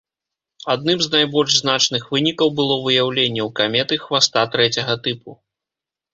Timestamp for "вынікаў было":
2.15-2.79